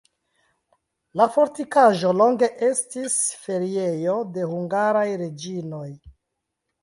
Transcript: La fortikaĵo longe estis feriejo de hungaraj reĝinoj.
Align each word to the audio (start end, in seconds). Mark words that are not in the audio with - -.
La 1.19 1.25
fortikaĵo 1.33 2.13
longe 2.21 2.47
estis 2.67 3.17
feriejo 3.41 4.15
de 4.37 4.47
hungaraj 4.53 5.07
reĝinoj. 5.23 5.87